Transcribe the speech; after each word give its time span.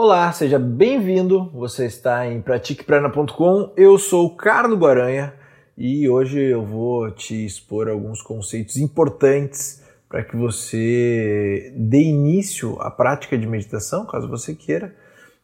Olá, 0.00 0.30
seja 0.30 0.60
bem-vindo. 0.60 1.50
Você 1.50 1.86
está 1.86 2.24
em 2.24 2.40
pratiqueprana.com. 2.40 3.72
Eu 3.76 3.98
sou 3.98 4.26
o 4.26 4.36
Carlos 4.36 4.78
Guaranha 4.78 5.34
e 5.76 6.08
hoje 6.08 6.40
eu 6.40 6.64
vou 6.64 7.10
te 7.10 7.44
expor 7.44 7.88
alguns 7.88 8.22
conceitos 8.22 8.76
importantes 8.76 9.82
para 10.08 10.22
que 10.22 10.36
você 10.36 11.74
dê 11.76 12.00
início 12.00 12.80
à 12.80 12.92
prática 12.92 13.36
de 13.36 13.44
meditação, 13.44 14.06
caso 14.06 14.28
você 14.28 14.54
queira, 14.54 14.94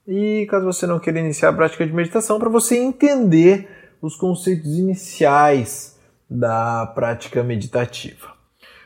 e 0.07 0.47
caso 0.49 0.65
você 0.65 0.87
não 0.87 1.01
queira 1.01 1.19
iniciar 1.19 1.49
a 1.49 1.53
prática 1.53 1.85
de 1.85 1.93
meditação, 1.93 2.39
para 2.39 2.49
você 2.49 2.79
entender 2.79 3.69
os 4.01 4.15
conceitos 4.15 4.79
iniciais 4.79 5.99
da 6.31 6.87
prática 6.95 7.43
meditativa. 7.43 8.29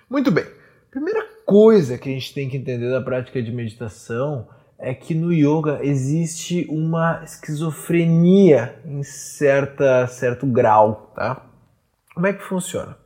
Muito 0.09 0.31
bem. 0.31 0.47
Primeira 0.91 1.27
coisa 1.45 1.99
que 1.99 2.09
a 2.09 2.13
gente 2.13 2.33
tem 2.33 2.49
que 2.49 2.57
entender 2.57 2.91
da 2.91 3.03
prática 3.03 3.43
de 3.43 3.53
meditação 3.53 4.49
é 4.79 4.95
que 4.95 5.15
no 5.15 5.33
yoga 5.33 5.81
existe 5.83 6.67
uma 6.71 7.21
esquizofrenia 7.25 8.81
em 8.85 9.03
certa, 9.03 10.07
certo 10.07 10.47
grau, 10.47 11.13
tá? 11.17 11.45
Como 12.15 12.27
é 12.27 12.33
que 12.33 12.43
funciona? 12.43 12.97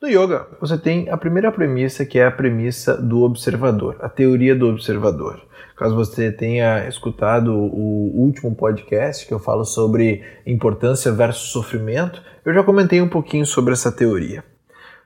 No 0.00 0.08
yoga, 0.08 0.48
você 0.60 0.76
tem 0.76 1.08
a 1.10 1.16
primeira 1.16 1.52
premissa, 1.52 2.04
que 2.04 2.18
é 2.18 2.26
a 2.26 2.30
premissa 2.30 2.96
do 2.96 3.22
observador, 3.22 3.98
a 4.00 4.08
teoria 4.08 4.56
do 4.56 4.68
observador. 4.68 5.40
Caso 5.76 5.94
você 5.94 6.32
tenha 6.32 6.88
escutado 6.88 7.52
o 7.54 8.10
último 8.14 8.54
podcast 8.54 9.26
que 9.26 9.32
eu 9.32 9.38
falo 9.38 9.64
sobre 9.64 10.24
importância 10.46 11.12
versus 11.12 11.50
sofrimento, 11.50 12.22
eu 12.44 12.52
já 12.52 12.64
comentei 12.64 13.00
um 13.00 13.08
pouquinho 13.08 13.46
sobre 13.46 13.72
essa 13.72 13.92
teoria. 13.92 14.44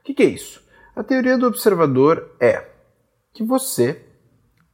O 0.01 0.05
que, 0.05 0.15
que 0.15 0.23
é 0.23 0.27
isso? 0.27 0.63
A 0.95 1.03
teoria 1.03 1.37
do 1.37 1.47
observador 1.47 2.35
é 2.41 2.65
que 3.35 3.45
você 3.45 4.06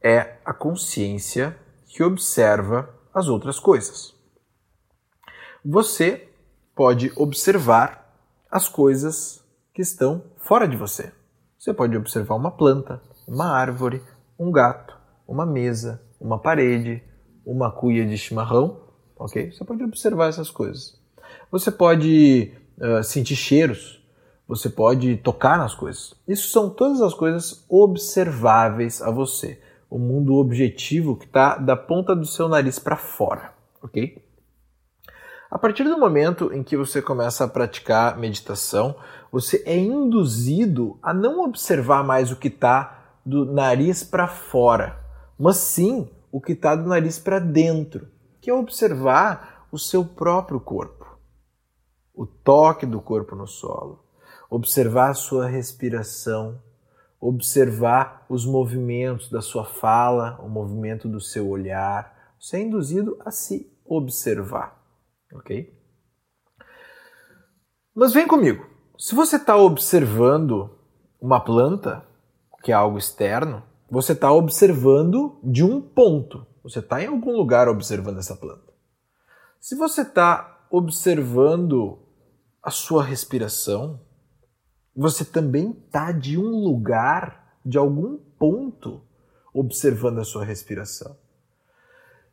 é 0.03 0.35
a 0.43 0.53
consciência 0.53 1.57
que 1.87 2.03
observa 2.03 2.93
as 3.13 3.27
outras 3.29 3.57
coisas. 3.59 4.13
Você 5.63 6.27
pode 6.75 7.13
observar 7.15 8.13
as 8.51 8.67
coisas 8.67 9.41
que 9.73 9.81
estão 9.81 10.23
fora 10.37 10.67
de 10.67 10.75
você. 10.75 11.11
Você 11.57 11.73
pode 11.73 11.95
observar 11.95 12.35
uma 12.35 12.51
planta, 12.51 13.01
uma 13.25 13.45
árvore, 13.45 14.03
um 14.37 14.51
gato, 14.51 14.93
uma 15.25 15.45
mesa, 15.45 16.01
uma 16.19 16.37
parede, 16.37 17.01
uma 17.45 17.71
cuia 17.71 18.05
de 18.05 18.17
chimarrão, 18.17 18.81
ok? 19.15 19.51
Você 19.51 19.63
pode 19.63 19.83
observar 19.83 20.27
essas 20.27 20.51
coisas. 20.51 20.99
Você 21.49 21.71
pode 21.71 22.53
uh, 22.77 23.03
sentir 23.03 23.37
cheiros, 23.37 24.03
você 24.45 24.69
pode 24.69 25.15
tocar 25.17 25.57
nas 25.57 25.73
coisas. 25.73 26.13
Isso 26.27 26.49
são 26.49 26.69
todas 26.69 27.01
as 27.01 27.13
coisas 27.13 27.65
observáveis 27.69 29.01
a 29.01 29.09
você 29.09 29.61
o 29.93 29.99
mundo 29.99 30.37
objetivo 30.37 31.15
que 31.15 31.25
está 31.25 31.55
da 31.55 31.77
ponta 31.77 32.15
do 32.15 32.25
seu 32.25 32.49
nariz 32.49 32.79
para 32.79 32.97
fora, 32.97 33.53
ok? 33.79 34.25
A 35.51 35.59
partir 35.59 35.83
do 35.83 35.99
momento 35.99 36.51
em 36.51 36.63
que 36.63 36.75
você 36.75 36.99
começa 36.99 37.43
a 37.43 37.47
praticar 37.47 38.17
meditação, 38.17 38.95
você 39.31 39.61
é 39.67 39.77
induzido 39.77 40.97
a 40.99 41.13
não 41.13 41.43
observar 41.43 42.03
mais 42.03 42.31
o 42.31 42.35
que 42.35 42.47
está 42.47 43.19
do 43.23 43.45
nariz 43.45 44.03
para 44.03 44.27
fora, 44.27 44.99
mas 45.37 45.57
sim 45.57 46.09
o 46.31 46.41
que 46.41 46.53
está 46.53 46.75
do 46.75 46.89
nariz 46.89 47.19
para 47.19 47.37
dentro, 47.37 48.07
que 48.41 48.49
é 48.49 48.53
observar 48.53 49.67
o 49.71 49.77
seu 49.77 50.03
próprio 50.03 50.59
corpo, 50.59 51.05
o 52.15 52.25
toque 52.25 52.87
do 52.87 52.99
corpo 52.99 53.35
no 53.35 53.45
solo, 53.45 54.03
observar 54.49 55.11
a 55.11 55.13
sua 55.13 55.45
respiração, 55.45 56.59
observar 57.25 58.25
os 58.27 58.45
movimentos 58.45 59.29
da 59.29 59.41
sua 59.41 59.63
fala, 59.63 60.37
o 60.41 60.49
movimento 60.49 61.07
do 61.07 61.21
seu 61.21 61.47
olhar. 61.47 62.35
Você 62.37 62.57
é 62.57 62.61
induzido 62.61 63.17
a 63.25 63.31
se 63.31 63.71
observar, 63.85 64.77
ok? 65.33 65.73
Mas 67.95 68.11
vem 68.11 68.27
comigo. 68.27 68.65
Se 68.97 69.15
você 69.15 69.37
está 69.37 69.55
observando 69.55 70.69
uma 71.21 71.39
planta, 71.39 72.05
que 72.61 72.71
é 72.71 72.75
algo 72.75 72.97
externo, 72.97 73.63
você 73.89 74.11
está 74.11 74.31
observando 74.31 75.39
de 75.43 75.63
um 75.63 75.79
ponto. 75.79 76.45
Você 76.61 76.79
está 76.79 77.01
em 77.01 77.07
algum 77.07 77.37
lugar 77.37 77.69
observando 77.69 78.19
essa 78.19 78.35
planta. 78.35 78.73
Se 79.61 79.75
você 79.75 80.01
está 80.01 80.67
observando 80.69 81.99
a 82.61 82.71
sua 82.71 83.03
respiração, 83.03 84.01
você 84.95 85.25
também 85.25 85.71
está 85.71 86.11
de 86.11 86.37
um 86.37 86.49
lugar, 86.49 87.57
de 87.65 87.77
algum 87.77 88.17
ponto, 88.37 89.01
observando 89.53 90.19
a 90.19 90.23
sua 90.23 90.45
respiração. 90.45 91.15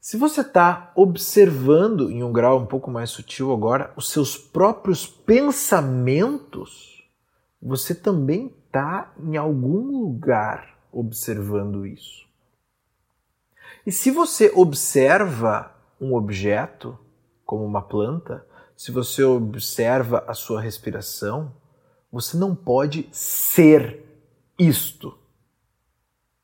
Se 0.01 0.17
você 0.17 0.41
está 0.41 0.93
observando 0.95 2.11
em 2.11 2.23
um 2.23 2.33
grau 2.33 2.59
um 2.59 2.67
pouco 2.67 2.91
mais 2.91 3.11
sutil 3.11 3.53
agora 3.53 3.93
os 3.97 4.11
seus 4.11 4.37
próprios 4.37 5.07
pensamentos, 5.07 7.05
você 7.61 7.95
também 7.95 8.55
está 8.67 9.13
em 9.19 9.37
algum 9.37 10.01
lugar 10.01 10.79
observando 10.91 11.87
isso. 11.87 12.27
E 13.87 13.93
se 13.93 14.11
você 14.11 14.51
observa 14.55 15.75
um 16.01 16.15
objeto, 16.15 16.99
como 17.45 17.65
uma 17.65 17.83
planta, 17.83 18.47
se 18.77 18.91
você 18.91 19.23
observa 19.23 20.25
a 20.27 20.33
sua 20.33 20.61
respiração, 20.61 21.53
você 22.11 22.37
não 22.37 22.55
pode 22.55 23.09
ser 23.13 24.05
isto. 24.59 25.17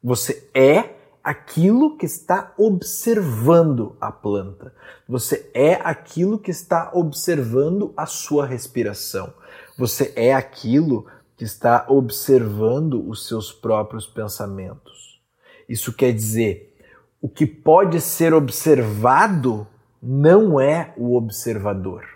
Você 0.03 0.49
é 0.54 0.97
aquilo 1.22 1.97
que 1.97 2.06
está 2.06 2.54
observando 2.56 3.97
a 4.00 4.12
planta. 4.12 4.72
Você 5.09 5.50
é 5.53 5.75
aquilo 5.75 6.38
que 6.38 6.53
está 6.53 6.93
observando 6.94 7.93
a 7.97 8.06
sua 8.06 8.47
respiração. 8.47 9.34
Você 9.76 10.12
é 10.15 10.32
aquilo 10.32 11.06
que 11.37 11.43
está 11.43 11.84
observando 11.88 13.09
os 13.09 13.26
seus 13.26 13.53
próprios 13.53 14.06
pensamentos. 14.06 15.21
Isso 15.69 15.93
quer 15.93 16.12
dizer, 16.12 16.76
o 17.21 17.28
que 17.28 17.44
pode 17.44 18.00
ser 18.00 18.32
observado 18.32 19.66
não 20.00 20.60
é 20.60 20.94
o 20.97 21.16
observador. 21.16 22.06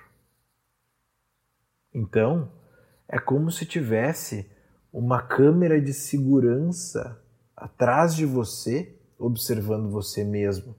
Então, 1.93 2.49
é 3.11 3.19
como 3.19 3.51
se 3.51 3.67
tivesse 3.67 4.49
uma 4.93 5.21
câmera 5.21 5.81
de 5.81 5.93
segurança 5.93 7.21
atrás 7.57 8.15
de 8.15 8.25
você, 8.25 8.95
observando 9.19 9.91
você 9.91 10.23
mesmo. 10.23 10.77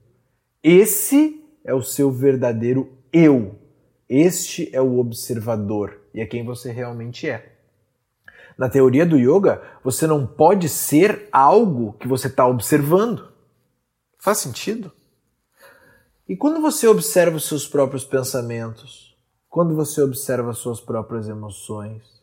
Esse 0.62 1.44
é 1.62 1.74
o 1.74 1.82
seu 1.82 2.10
verdadeiro 2.10 2.90
eu. 3.12 3.58
Este 4.08 4.74
é 4.74 4.80
o 4.80 4.98
observador 4.98 6.00
e 6.14 6.22
é 6.22 6.26
quem 6.26 6.42
você 6.42 6.72
realmente 6.72 7.28
é. 7.28 7.52
Na 8.56 8.68
teoria 8.68 9.04
do 9.04 9.18
yoga, 9.18 9.62
você 9.84 10.06
não 10.06 10.26
pode 10.26 10.70
ser 10.70 11.28
algo 11.30 11.92
que 11.94 12.08
você 12.08 12.28
está 12.28 12.46
observando. 12.46 13.30
Faz 14.18 14.38
sentido? 14.38 14.90
E 16.26 16.34
quando 16.34 16.62
você 16.62 16.86
observa 16.86 17.36
os 17.36 17.46
seus 17.46 17.66
próprios 17.66 18.04
pensamentos, 18.04 19.14
quando 19.50 19.74
você 19.74 20.00
observa 20.00 20.50
as 20.50 20.58
suas 20.58 20.80
próprias 20.80 21.28
emoções, 21.28 22.21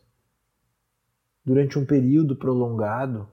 durante 1.44 1.78
um 1.78 1.84
período 1.84 2.36
prolongado, 2.36 3.28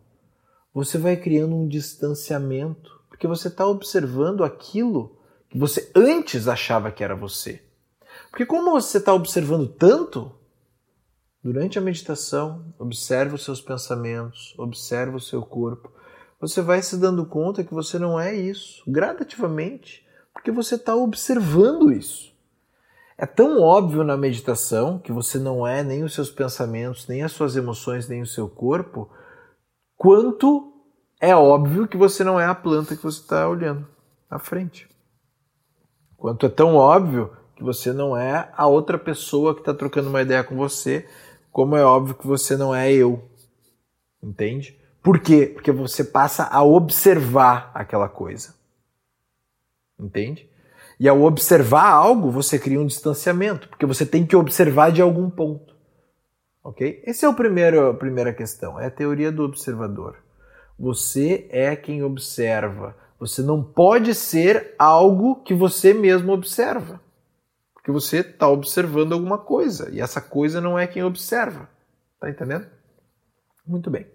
você 0.74 0.98
vai 0.98 1.18
criando 1.18 1.56
um 1.56 1.68
distanciamento, 1.68 3.02
porque 3.10 3.28
você 3.28 3.48
está 3.48 3.66
observando 3.66 4.44
aquilo 4.44 5.18
que 5.50 5.58
você 5.58 5.92
antes 5.96 6.48
achava 6.48 6.92
que 6.92 7.04
era 7.04 7.16
você. 7.16 7.64
Porque 8.30 8.46
como 8.46 8.72
você 8.72 8.98
está 8.98 9.14
observando 9.14 9.68
tanto, 9.68 10.32
durante 11.44 11.80
a 11.80 11.82
meditação, 11.82 12.74
observa 12.78 13.36
os 13.36 13.44
seus 13.44 13.62
pensamentos, 13.62 14.54
observa 14.58 15.18
o 15.18 15.22
seu 15.22 15.42
corpo, 15.42 15.92
você 16.40 16.62
vai 16.62 16.82
se 16.82 16.98
dando 16.98 17.26
conta 17.26 17.64
que 17.64 17.74
você 17.74 17.98
não 17.98 18.20
é 18.20 18.36
isso, 18.36 18.84
gradativamente, 18.88 20.06
porque 20.34 20.52
você 20.52 20.76
está 20.76 20.96
observando 20.96 21.92
isso. 21.92 22.37
É 23.18 23.26
tão 23.26 23.60
óbvio 23.62 24.04
na 24.04 24.16
meditação 24.16 25.00
que 25.00 25.12
você 25.12 25.40
não 25.40 25.66
é 25.66 25.84
nem 25.84 26.04
os 26.04 26.14
seus 26.14 26.30
pensamentos, 26.30 27.08
nem 27.08 27.24
as 27.24 27.32
suas 27.32 27.56
emoções, 27.56 28.08
nem 28.08 28.22
o 28.22 28.28
seu 28.28 28.48
corpo, 28.48 29.10
quanto 29.96 30.72
é 31.20 31.36
óbvio 31.36 31.88
que 31.88 31.98
você 31.98 32.24
não 32.24 32.40
é 32.40 32.46
a 32.46 32.54
planta 32.54 32.96
que 32.96 33.02
você 33.02 33.20
está 33.20 33.50
olhando 33.50 33.88
à 34.30 34.38
frente. 34.38 34.88
Quanto 36.16 36.46
é 36.46 36.50
tão 36.50 36.76
óbvio 36.76 37.36
que 37.56 37.64
você 37.64 37.92
não 37.92 38.16
é 38.16 38.52
a 38.56 38.68
outra 38.68 39.00
pessoa 39.00 39.56
que 39.56 39.62
está 39.62 39.74
trocando 39.74 40.10
uma 40.10 40.22
ideia 40.22 40.44
com 40.44 40.56
você, 40.56 41.10
como 41.52 41.76
é 41.76 41.84
óbvio 41.84 42.14
que 42.14 42.28
você 42.28 42.56
não 42.56 42.74
é 42.74 42.92
eu. 42.94 43.28
Entende? 44.22 44.80
Por 45.02 45.20
quê? 45.20 45.48
Porque 45.48 45.72
você 45.72 46.04
passa 46.04 46.44
a 46.44 46.64
observar 46.64 47.72
aquela 47.74 48.08
coisa. 48.08 48.54
Entende? 50.00 50.48
E 51.00 51.08
ao 51.08 51.22
observar 51.22 51.90
algo, 51.90 52.32
você 52.32 52.58
cria 52.58 52.80
um 52.80 52.86
distanciamento, 52.86 53.70
porque 53.70 53.86
você 53.86 54.06
tem 54.06 54.26
que 54.26 54.36
observar 54.36 54.92
de 54.92 55.02
algum 55.02 55.30
ponto. 55.30 55.76
Ok? 56.64 57.02
Essa 57.06 57.26
é 57.26 57.30
o 57.30 57.34
primeiro, 57.34 57.90
a 57.90 57.94
primeira 57.94 58.34
questão, 58.34 58.80
é 58.80 58.88
a 58.88 58.92
teoria 58.92 59.32
do 59.32 59.44
observador. 59.44 60.18
Você 60.78 61.48
é 61.50 61.76
quem 61.76 62.04
observa, 62.04 62.96
Você 63.20 63.42
não 63.42 63.64
pode 63.64 64.14
ser 64.14 64.76
algo 64.78 65.42
que 65.44 65.54
você 65.54 65.92
mesmo 65.92 66.32
observa. 66.32 67.02
Porque 67.74 67.92
você 67.92 68.18
está 68.18 68.48
observando 68.48 69.14
alguma 69.14 69.40
coisa 69.40 69.90
e 69.92 70.00
essa 70.00 70.22
coisa 70.22 70.62
não 70.62 70.78
é 70.78 70.86
quem 70.86 71.04
observa. 71.04 71.68
Tá 72.20 72.30
entendendo? 72.30 72.68
Muito 73.66 73.90
bem. 73.90 74.06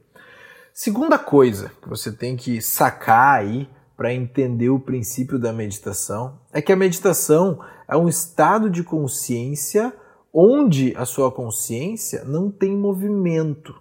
Segunda 0.73 1.19
coisa 1.19 1.73
que 1.83 1.89
você 1.89 2.13
tem 2.13 2.37
que 2.37 2.63
sacar 2.63 3.41
aí 3.41 3.69
para 3.97 4.13
entender 4.13 4.71
o 4.71 4.81
princípio 4.81 5.39
da 5.39 5.53
meditação 5.53 6.39
é 6.53 6.61
que 6.61 6.73
a 6.73 6.77
meditação 6.77 7.61
é 7.89 7.97
um 7.97 8.09
estado 8.09 8.71
de 8.71 8.83
consciência 8.83 9.93
onde 10.33 10.95
a 10.97 11.05
sua 11.05 11.31
consciência 11.31 12.25
não 12.25 12.51
tem 12.51 12.77
movimento, 12.77 13.75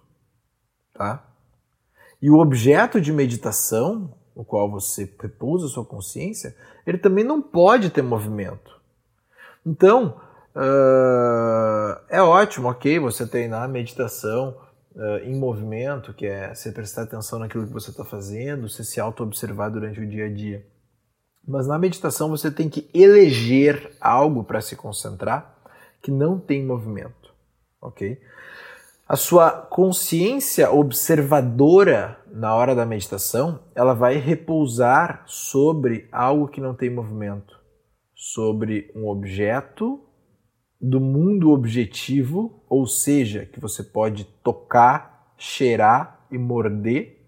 tá? 0.94 1.26
E 2.22 2.30
o 2.30 2.38
objeto 2.38 3.00
de 3.00 3.12
meditação, 3.12 4.14
no 4.36 4.44
qual 4.44 4.70
você 4.70 5.10
repousa 5.20 5.66
a 5.66 5.70
sua 5.70 5.86
consciência, 5.86 6.56
ele 6.86 6.98
também 6.98 7.24
não 7.24 7.42
pode 7.42 7.90
ter 7.90 8.02
movimento. 8.02 8.80
Então, 9.66 10.20
uh, 10.56 12.00
é 12.10 12.22
ótimo, 12.22 12.70
ok, 12.70 13.00
você 13.00 13.26
treinar 13.26 13.64
a 13.64 13.68
meditação 13.68 14.56
uh, 14.96 15.24
em 15.24 15.36
movimento, 15.36 16.14
que 16.14 16.26
é 16.26 16.54
você 16.54 16.72
prestar 16.72 17.04
atenção 17.04 17.40
naquilo 17.40 17.66
que 17.66 17.74
você 17.74 17.92
está 17.92 18.04
fazendo, 18.04 18.70
você 18.70 18.84
se 18.84 19.00
auto-observar 19.00 19.70
durante 19.70 20.00
o 20.00 20.08
dia 20.08 20.26
a 20.26 20.30
dia. 20.30 20.66
Mas 21.48 21.68
na 21.68 21.80
meditação 21.80 22.30
você 22.30 22.52
tem 22.52 22.70
que 22.70 22.90
eleger 22.94 23.92
algo 24.00 24.44
para 24.44 24.62
se 24.62 24.76
concentrar 24.76 25.58
que 26.02 26.12
não 26.12 26.40
tem 26.40 26.66
movimento, 26.66 27.34
ok? 27.82 28.20
A 29.08 29.16
sua 29.16 29.52
consciência 29.52 30.72
observadora 30.72 32.18
na 32.32 32.56
hora 32.56 32.74
da 32.74 32.86
meditação, 32.86 33.60
ela 33.76 33.94
vai 33.94 34.16
repousar 34.16 35.24
sobre 35.26 36.08
algo 36.12 36.48
que 36.48 36.62
não 36.62 36.74
tem 36.74 36.90
movimento, 36.90 37.60
sobre 38.16 38.90
um 38.96 39.08
objeto 39.08 40.00
do 40.82 41.00
mundo 41.00 41.52
objetivo, 41.52 42.64
ou 42.68 42.88
seja, 42.88 43.46
que 43.46 43.60
você 43.60 43.84
pode 43.84 44.26
tocar, 44.44 45.34
cheirar 45.38 46.26
e 46.32 46.38
morder, 46.38 47.22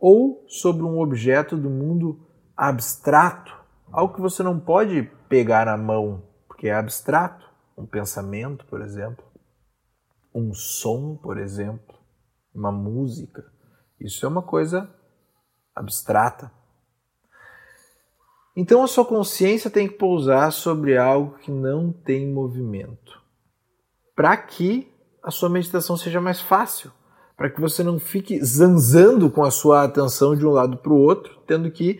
ou 0.00 0.44
sobre 0.48 0.82
um 0.82 0.98
objeto 0.98 1.56
do 1.56 1.68
mundo 1.68 2.26
abstrato, 2.56 3.54
algo 3.90 4.14
que 4.14 4.20
você 4.20 4.42
não 4.42 4.58
pode 4.58 5.02
pegar 5.28 5.66
na 5.66 5.76
mão, 5.76 6.22
porque 6.48 6.68
é 6.68 6.74
abstrato, 6.74 7.46
um 7.76 7.86
pensamento, 7.86 8.64
por 8.66 8.80
exemplo, 8.80 9.24
um 10.34 10.54
som, 10.54 11.16
por 11.16 11.38
exemplo, 11.38 11.94
uma 12.54 12.72
música. 12.72 13.44
Isso 14.00 14.24
é 14.24 14.28
uma 14.28 14.42
coisa 14.42 14.90
abstrata. 15.74 16.50
Então 18.56 18.82
a 18.82 18.86
sua 18.86 19.04
consciência 19.04 19.70
tem 19.70 19.88
que 19.88 19.94
pousar 19.94 20.52
sobre 20.52 20.96
algo 20.96 21.36
que 21.38 21.50
não 21.50 21.90
tem 21.90 22.30
movimento, 22.30 23.20
para 24.14 24.36
que 24.36 24.88
a 25.22 25.30
sua 25.30 25.48
meditação 25.48 25.96
seja 25.96 26.20
mais 26.20 26.40
fácil, 26.40 26.90
para 27.36 27.48
que 27.48 27.60
você 27.60 27.82
não 27.82 27.98
fique 27.98 28.44
zanzando 28.44 29.30
com 29.30 29.42
a 29.42 29.50
sua 29.50 29.84
atenção 29.84 30.36
de 30.36 30.46
um 30.46 30.50
lado 30.50 30.76
para 30.76 30.92
o 30.92 30.98
outro, 30.98 31.38
tendo 31.46 31.70
que 31.70 31.98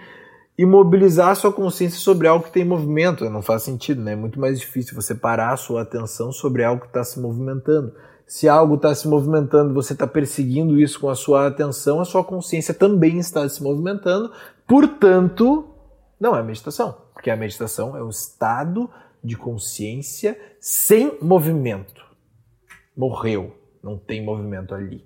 imobilizar 0.58 1.30
a 1.30 1.34
sua 1.34 1.52
consciência 1.52 1.98
sobre 1.98 2.28
algo 2.28 2.44
que 2.44 2.52
tem 2.52 2.64
movimento. 2.64 3.28
Não 3.30 3.42
faz 3.42 3.62
sentido, 3.62 4.02
né? 4.02 4.12
É 4.12 4.16
muito 4.16 4.38
mais 4.38 4.60
difícil 4.60 4.94
você 4.94 5.14
parar 5.14 5.52
a 5.52 5.56
sua 5.56 5.82
atenção 5.82 6.30
sobre 6.30 6.62
algo 6.62 6.82
que 6.82 6.88
está 6.88 7.02
se 7.02 7.18
movimentando. 7.18 7.94
Se 8.26 8.48
algo 8.48 8.76
está 8.76 8.94
se 8.94 9.08
movimentando, 9.08 9.74
você 9.74 9.94
está 9.94 10.06
perseguindo 10.06 10.78
isso 10.80 11.00
com 11.00 11.08
a 11.08 11.14
sua 11.14 11.46
atenção, 11.46 12.00
a 12.00 12.04
sua 12.04 12.22
consciência 12.22 12.72
também 12.72 13.18
está 13.18 13.48
se 13.48 13.62
movimentando. 13.62 14.30
Portanto, 14.66 15.71
não 16.22 16.36
é 16.36 16.42
meditação, 16.44 16.96
porque 17.12 17.32
a 17.32 17.36
meditação 17.36 17.96
é 17.96 18.02
um 18.02 18.08
estado 18.08 18.88
de 19.24 19.36
consciência 19.36 20.40
sem 20.60 21.18
movimento. 21.20 22.06
Morreu, 22.96 23.56
não 23.82 23.98
tem 23.98 24.24
movimento 24.24 24.72
ali. 24.72 25.04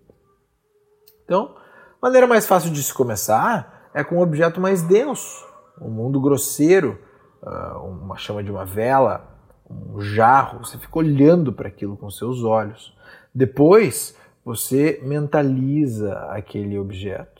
Então, 1.24 1.56
maneira 2.02 2.26
mais 2.26 2.46
fácil 2.46 2.70
de 2.70 2.82
se 2.82 2.92
começar 2.92 3.88
é 3.94 4.04
com 4.04 4.16
um 4.16 4.20
objeto 4.20 4.60
mais 4.60 4.82
denso, 4.82 5.42
um 5.80 5.88
mundo 5.88 6.20
grosseiro, 6.20 6.98
ah, 7.42 7.78
uma 7.78 8.18
chama 8.18 8.44
de 8.44 8.50
uma 8.50 8.66
vela, 8.66 9.40
um 9.70 9.98
jarro. 9.98 10.58
Você 10.58 10.76
fica 10.76 10.98
olhando 10.98 11.50
para 11.50 11.68
aquilo 11.68 11.96
com 11.96 12.10
seus 12.10 12.44
olhos. 12.44 12.94
Depois, 13.34 14.14
você 14.44 15.00
mentaliza 15.02 16.12
aquele 16.28 16.78
objeto. 16.78 17.35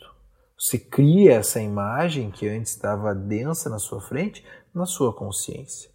Você 0.57 0.79
cria 0.79 1.35
essa 1.35 1.61
imagem 1.61 2.31
que 2.31 2.47
antes 2.47 2.71
estava 2.71 3.13
densa 3.13 3.69
na 3.69 3.77
sua 3.77 4.01
frente, 4.01 4.43
na 4.73 4.85
sua 4.85 5.13
consciência. 5.13 5.91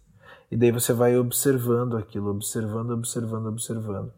E 0.49 0.55
daí 0.55 0.71
você 0.71 0.93
vai 0.93 1.17
observando 1.17 1.97
aquilo, 1.97 2.29
observando, 2.29 2.91
observando, 2.91 3.47
observando. 3.47 4.13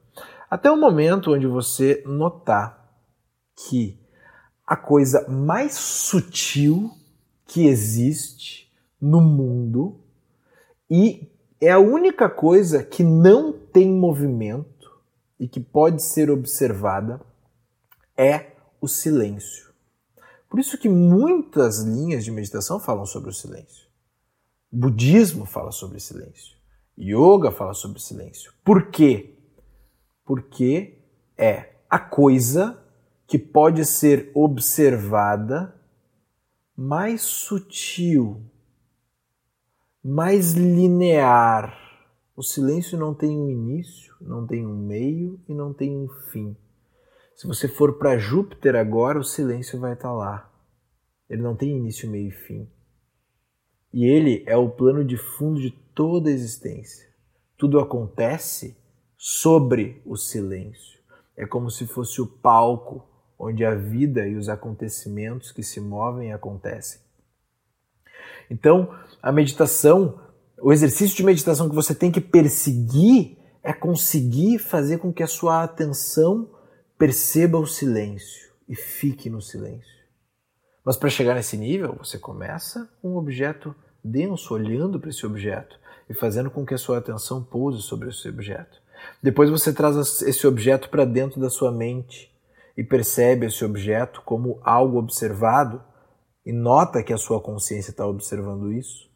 Até 0.49 0.69
o 0.69 0.77
momento 0.77 1.33
onde 1.33 1.47
você 1.47 2.03
notar 2.05 2.93
que 3.55 3.99
a 4.67 4.75
coisa 4.75 5.27
mais 5.27 5.73
sutil 5.73 6.91
que 7.45 7.67
existe 7.67 8.71
no 9.01 9.21
mundo 9.21 9.99
e 10.89 11.31
é 11.59 11.71
a 11.71 11.79
única 11.79 12.29
coisa 12.29 12.83
que 12.83 13.03
não 13.03 13.51
tem 13.51 13.91
movimento 13.91 14.91
e 15.39 15.47
que 15.47 15.59
pode 15.59 16.03
ser 16.03 16.29
observada 16.29 17.21
é 18.17 18.51
o 18.79 18.87
silêncio. 18.87 19.64
Por 20.49 20.59
isso 20.59 20.77
que 20.77 20.87
muitas 20.87 21.79
linhas 21.79 22.23
de 22.23 22.31
meditação 22.31 22.79
falam 22.79 23.05
sobre 23.05 23.29
o 23.29 23.33
silêncio. 23.33 23.87
O 24.71 24.77
budismo 24.77 25.45
fala 25.45 25.71
sobre 25.71 25.99
silêncio. 25.99 26.55
Yoga 26.97 27.51
fala 27.51 27.73
sobre 27.73 28.01
silêncio. 28.01 28.53
Por 28.63 28.89
quê? 28.89 29.35
Porque 30.23 30.97
é 31.37 31.75
a 31.89 31.99
coisa 31.99 32.81
que 33.27 33.37
pode 33.37 33.85
ser 33.85 34.31
observada 34.33 35.75
mais 36.75 37.21
sutil, 37.21 38.41
mais 40.03 40.53
linear. 40.53 41.73
O 42.35 42.43
silêncio 42.43 42.97
não 42.97 43.13
tem 43.13 43.37
um 43.37 43.49
início, 43.49 44.13
não 44.19 44.45
tem 44.45 44.65
um 44.65 44.75
meio 44.75 45.39
e 45.47 45.53
não 45.53 45.73
tem 45.73 45.95
um 45.97 46.07
fim. 46.31 46.55
Se 47.35 47.45
você 47.45 47.67
for 47.67 47.97
para 47.97 48.17
Júpiter 48.17 48.75
agora, 48.75 49.19
o 49.19 49.23
silêncio 49.23 49.77
vai 49.77 49.91
estar 49.91 50.07
tá 50.07 50.13
lá. 50.13 50.49
Ele 51.29 51.41
não 51.41 51.53
tem 51.53 51.75
início, 51.75 52.09
meio 52.09 52.29
e 52.29 52.31
fim. 52.31 52.69
E 53.91 54.05
ele 54.05 54.43
é 54.47 54.55
o 54.55 54.69
plano 54.69 55.03
de 55.03 55.17
fundo 55.17 55.59
de 55.59 55.71
toda 55.71 56.29
a 56.29 56.33
existência. 56.33 57.05
Tudo 57.57 57.79
acontece 57.79 58.77
sobre 59.17 60.01
o 60.05 60.15
silêncio. 60.15 60.97
É 61.35 61.45
como 61.45 61.69
se 61.69 61.85
fosse 61.85 62.21
o 62.21 62.27
palco 62.27 63.05
onde 63.37 63.65
a 63.65 63.75
vida 63.75 64.25
e 64.25 64.35
os 64.35 64.47
acontecimentos 64.47 65.51
que 65.51 65.61
se 65.61 65.81
movem 65.81 66.31
acontecem. 66.31 67.01
Então, 68.49 68.97
a 69.21 69.31
meditação, 69.31 70.21
o 70.61 70.71
exercício 70.71 71.17
de 71.17 71.23
meditação 71.23 71.67
que 71.67 71.75
você 71.75 71.93
tem 71.93 72.11
que 72.11 72.21
perseguir 72.21 73.37
é 73.61 73.73
conseguir 73.73 74.57
fazer 74.57 74.99
com 74.99 75.11
que 75.11 75.23
a 75.23 75.27
sua 75.27 75.63
atenção 75.63 76.54
perceba 76.97 77.57
o 77.57 77.67
silêncio 77.67 78.51
e 78.67 78.75
fique 78.75 79.29
no 79.29 79.41
silêncio. 79.41 79.95
Mas 80.83 80.95
para 80.95 81.09
chegar 81.09 81.35
nesse 81.35 81.57
nível, 81.57 81.95
você 81.95 82.17
começa 82.17 82.89
com 83.01 83.13
um 83.13 83.17
objeto 83.17 83.75
denso, 84.03 84.53
olhando 84.53 84.99
para 84.99 85.09
esse 85.09 85.25
objeto 85.25 85.79
e 86.07 86.13
fazendo 86.13 86.51
com 86.51 86.65
que 86.65 86.73
a 86.73 86.77
sua 86.77 86.99
atenção 86.99 87.43
pouse 87.43 87.81
sobre 87.81 88.09
esse 88.09 88.29
objeto. 88.29 88.79
Depois 89.21 89.49
você 89.49 89.73
traz 89.73 90.21
esse 90.21 90.45
objeto 90.45 90.89
para 90.89 91.05
dentro 91.05 91.39
da 91.41 91.49
sua 91.49 91.71
mente 91.71 92.31
e 92.77 92.83
percebe 92.83 93.47
esse 93.47 93.65
objeto 93.65 94.21
como 94.23 94.59
algo 94.63 94.99
observado 94.99 95.83
e 96.45 96.53
nota 96.53 97.01
que 97.01 97.13
a 97.13 97.17
sua 97.17 97.41
consciência 97.41 97.91
está 97.91 98.05
observando 98.05 98.71
isso. 98.71 99.09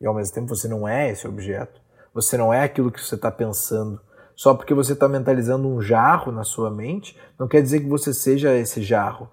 E 0.00 0.06
ao 0.06 0.14
mesmo 0.14 0.34
tempo 0.34 0.48
você 0.48 0.66
não 0.66 0.88
é 0.88 1.10
esse 1.10 1.26
objeto, 1.26 1.80
você 2.14 2.36
não 2.36 2.52
é 2.52 2.62
aquilo 2.62 2.90
que 2.90 3.00
você 3.00 3.14
está 3.14 3.30
pensando, 3.30 4.00
só 4.36 4.52
porque 4.54 4.74
você 4.74 4.92
está 4.92 5.08
mentalizando 5.08 5.66
um 5.66 5.80
jarro 5.80 6.30
na 6.30 6.44
sua 6.44 6.70
mente, 6.70 7.18
não 7.38 7.48
quer 7.48 7.62
dizer 7.62 7.80
que 7.80 7.88
você 7.88 8.12
seja 8.12 8.54
esse 8.54 8.82
jarro. 8.82 9.28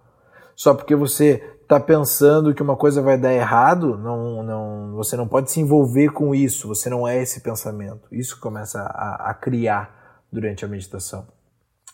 Só 0.55 0.74
porque 0.74 0.95
você 0.95 1.43
está 1.62 1.77
pensando 1.77 2.53
que 2.53 2.63
uma 2.63 2.77
coisa 2.77 3.01
vai 3.01 3.17
dar 3.17 3.33
errado, 3.33 3.98
não, 3.98 4.41
não, 4.41 4.95
você 4.95 5.17
não 5.17 5.27
pode 5.27 5.51
se 5.51 5.60
envolver 5.60 6.10
com 6.10 6.33
isso, 6.33 6.69
você 6.69 6.89
não 6.89 7.05
é 7.05 7.22
esse 7.22 7.41
pensamento. 7.41 8.07
Isso 8.12 8.39
começa 8.39 8.81
a, 8.81 9.31
a 9.31 9.33
criar 9.33 10.24
durante 10.31 10.63
a 10.63 10.67
meditação. 10.69 11.27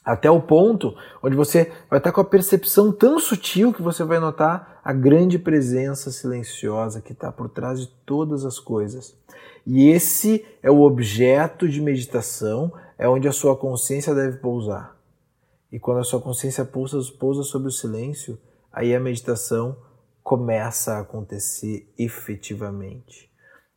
Até 0.05 0.29
o 0.29 0.41
ponto 0.41 0.95
onde 1.21 1.35
você 1.35 1.71
vai 1.89 1.99
estar 1.99 2.11
com 2.11 2.21
a 2.21 2.25
percepção 2.25 2.91
tão 2.91 3.19
sutil 3.19 3.73
que 3.73 3.81
você 3.81 4.03
vai 4.03 4.19
notar 4.19 4.79
a 4.83 4.93
grande 4.93 5.37
presença 5.37 6.11
silenciosa 6.11 7.01
que 7.01 7.11
está 7.11 7.31
por 7.31 7.49
trás 7.49 7.81
de 7.81 7.87
todas 8.05 8.45
as 8.45 8.59
coisas. 8.59 9.15
E 9.65 9.89
esse 9.89 10.45
é 10.63 10.71
o 10.71 10.81
objeto 10.81 11.67
de 11.67 11.81
meditação, 11.81 12.71
é 13.00 13.08
onde 13.08 13.29
a 13.29 13.32
sua 13.32 13.56
consciência 13.56 14.13
deve 14.13 14.39
pousar. 14.39 15.00
E 15.72 15.79
quando 15.79 16.00
a 16.00 16.03
sua 16.03 16.20
consciência 16.20 16.65
pousa, 16.65 17.00
pousa 17.18 17.44
sobre 17.44 17.70
o 17.70 17.72
silêncio, 17.72 18.38
aí 18.74 18.94
a 18.94 19.00
meditação 19.00 19.77
começa 20.22 20.96
a 20.96 21.00
acontecer 21.00 21.89
efetivamente. 21.98 23.32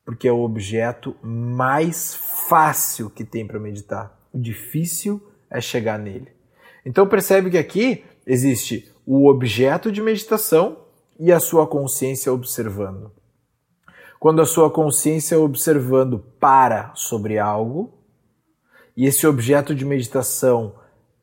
Porque 0.04 0.26
é 0.26 0.32
o 0.32 0.42
objeto 0.42 1.14
mais 1.22 2.16
fácil 2.48 3.08
que 3.08 3.24
tem 3.24 3.46
para 3.46 3.60
meditar. 3.60 4.18
O 4.32 4.38
difícil 4.38 5.22
é 5.48 5.60
chegar 5.60 6.00
nele. 6.00 6.32
Então 6.84 7.06
percebe 7.06 7.48
que 7.48 7.58
aqui 7.58 8.04
existe 8.26 8.92
o 9.06 9.28
objeto 9.28 9.92
de 9.92 10.02
meditação 10.02 10.78
e 11.16 11.30
a 11.30 11.38
sua 11.38 11.64
consciência 11.64 12.32
observando. 12.32 13.12
Quando 14.18 14.42
a 14.42 14.46
sua 14.46 14.68
consciência 14.68 15.38
observando 15.38 16.18
para 16.40 16.92
sobre 16.96 17.38
algo, 17.38 18.01
e 18.96 19.06
esse 19.06 19.26
objeto 19.26 19.74
de 19.74 19.84
meditação 19.84 20.74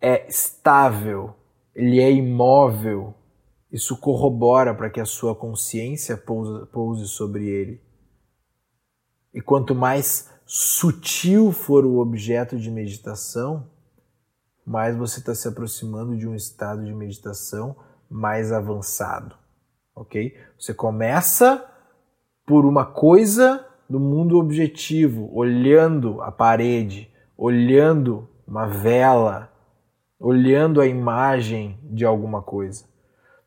é 0.01 0.27
estável, 0.27 1.35
ele 1.75 1.99
é 1.99 2.11
imóvel, 2.11 3.13
isso 3.71 3.97
corrobora 3.97 4.73
para 4.73 4.89
que 4.89 4.99
a 4.99 5.05
sua 5.05 5.35
consciência 5.35 6.17
pouse, 6.17 7.07
sobre 7.07 7.47
ele. 7.47 7.81
E 9.33 9.41
quanto 9.41 9.75
mais 9.75 10.29
sutil 10.45 11.51
for 11.51 11.85
o 11.85 11.99
objeto 11.99 12.57
de 12.57 12.71
meditação, 12.71 13.69
mais 14.65 14.95
você 14.95 15.19
está 15.19 15.35
se 15.35 15.47
aproximando 15.47 16.17
de 16.17 16.27
um 16.27 16.33
estado 16.33 16.83
de 16.83 16.93
meditação 16.93 17.75
mais 18.09 18.51
avançado, 18.51 19.35
ok? 19.95 20.35
Você 20.57 20.73
começa 20.73 21.63
por 22.45 22.65
uma 22.65 22.85
coisa 22.85 23.63
do 23.87 23.99
mundo 23.99 24.39
objetivo, 24.39 25.29
olhando 25.31 26.21
a 26.21 26.31
parede, 26.31 27.08
olhando 27.41 28.27
uma 28.45 28.65
vela, 28.65 29.49
olhando 30.19 30.81
a 30.81 30.85
imagem 30.85 31.79
de 31.83 32.03
alguma 32.03 32.41
coisa. 32.41 32.83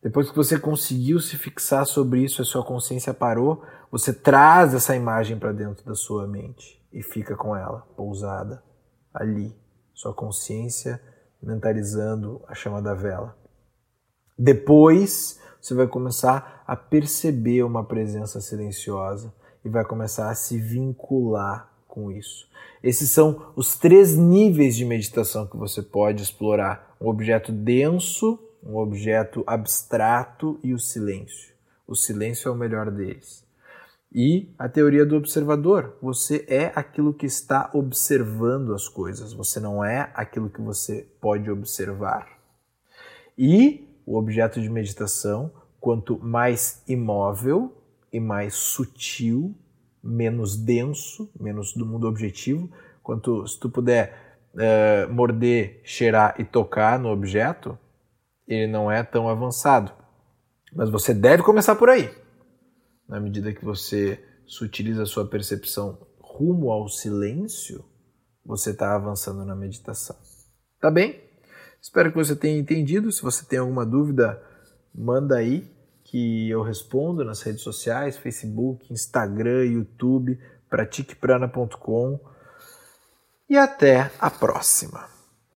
Depois 0.02 0.30
que 0.30 0.36
você 0.36 0.58
conseguiu 0.58 1.20
se 1.20 1.36
fixar 1.36 1.84
sobre 1.84 2.24
isso, 2.24 2.40
a 2.40 2.44
sua 2.44 2.64
consciência 2.64 3.12
parou, 3.12 3.62
você 3.90 4.10
traz 4.10 4.72
essa 4.72 4.96
imagem 4.96 5.38
para 5.38 5.52
dentro 5.52 5.84
da 5.84 5.94
sua 5.94 6.26
mente 6.26 6.82
e 6.90 7.02
fica 7.02 7.36
com 7.36 7.54
ela 7.54 7.86
pousada 7.94 8.62
ali, 9.12 9.54
sua 9.92 10.14
consciência 10.14 10.98
mentalizando 11.42 12.40
a 12.48 12.54
chama 12.54 12.80
da 12.80 12.94
vela. 12.94 13.36
Depois 14.38 15.38
você 15.60 15.74
vai 15.74 15.86
começar 15.86 16.64
a 16.66 16.74
perceber 16.74 17.62
uma 17.62 17.84
presença 17.84 18.40
silenciosa 18.40 19.34
e 19.62 19.68
vai 19.68 19.84
começar 19.84 20.30
a 20.30 20.34
se 20.34 20.58
vincular 20.58 21.71
com 21.92 22.10
isso. 22.10 22.48
Esses 22.82 23.10
são 23.10 23.52
os 23.54 23.76
três 23.76 24.16
níveis 24.16 24.74
de 24.74 24.84
meditação 24.86 25.46
que 25.46 25.58
você 25.58 25.82
pode 25.82 26.22
explorar: 26.22 26.96
um 26.98 27.06
objeto 27.06 27.52
denso, 27.52 28.38
um 28.64 28.76
objeto 28.76 29.44
abstrato 29.46 30.58
e 30.64 30.72
o 30.72 30.78
silêncio. 30.78 31.52
O 31.86 31.94
silêncio 31.94 32.48
é 32.48 32.50
o 32.50 32.56
melhor 32.56 32.90
deles. 32.90 33.44
E 34.10 34.54
a 34.58 34.70
teoria 34.70 35.04
do 35.04 35.16
observador. 35.16 35.98
Você 36.00 36.46
é 36.48 36.72
aquilo 36.74 37.12
que 37.12 37.26
está 37.26 37.70
observando 37.74 38.74
as 38.74 38.88
coisas, 38.88 39.34
você 39.34 39.60
não 39.60 39.84
é 39.84 40.10
aquilo 40.14 40.48
que 40.48 40.62
você 40.62 41.06
pode 41.20 41.50
observar. 41.50 42.26
E 43.36 43.86
o 44.06 44.16
objeto 44.16 44.62
de 44.62 44.70
meditação, 44.70 45.52
quanto 45.78 46.18
mais 46.18 46.82
imóvel 46.88 47.70
e 48.10 48.18
mais 48.18 48.54
sutil, 48.54 49.54
menos 50.02 50.56
denso, 50.56 51.30
menos 51.38 51.74
do 51.74 51.86
mundo 51.86 52.08
objetivo. 52.08 52.70
Quanto 53.02 53.46
se 53.46 53.58
tu 53.58 53.70
puder 53.70 54.40
uh, 54.54 55.12
morder, 55.12 55.80
cheirar 55.84 56.34
e 56.38 56.44
tocar 56.44 56.98
no 56.98 57.08
objeto, 57.08 57.78
ele 58.46 58.66
não 58.66 58.90
é 58.90 59.02
tão 59.02 59.28
avançado. 59.28 59.92
Mas 60.74 60.90
você 60.90 61.14
deve 61.14 61.42
começar 61.42 61.76
por 61.76 61.88
aí. 61.88 62.10
Na 63.08 63.20
medida 63.20 63.52
que 63.52 63.64
você 63.64 64.22
sutiliza 64.46 65.02
a 65.02 65.06
sua 65.06 65.26
percepção 65.26 65.98
rumo 66.20 66.70
ao 66.70 66.88
silêncio, 66.88 67.84
você 68.44 68.70
está 68.70 68.94
avançando 68.94 69.44
na 69.44 69.54
meditação. 69.54 70.16
Tá 70.80 70.90
bem? 70.90 71.20
Espero 71.80 72.10
que 72.10 72.16
você 72.16 72.34
tenha 72.34 72.58
entendido. 72.58 73.12
Se 73.12 73.22
você 73.22 73.44
tem 73.44 73.58
alguma 73.58 73.84
dúvida, 73.84 74.42
manda 74.94 75.36
aí 75.36 75.70
que 76.12 76.50
eu 76.50 76.60
respondo 76.60 77.24
nas 77.24 77.40
redes 77.40 77.62
sociais, 77.62 78.18
Facebook, 78.18 78.92
Instagram, 78.92 79.64
YouTube, 79.64 80.38
pratiqueprana.com. 80.68 82.20
E 83.48 83.56
até 83.56 84.10
a 84.20 84.30
próxima. 84.30 85.08